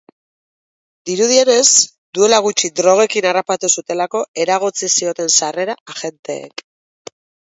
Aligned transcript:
Dirudienez, 1.09 1.65
duela 2.19 2.39
gutxi 2.45 2.71
drogekin 2.79 3.27
harrapatu 3.31 3.69
zutelako 3.79 4.23
eragotzi 4.45 4.89
zioten 5.01 5.31
sarrera 5.41 5.75
agenteek. 5.95 6.65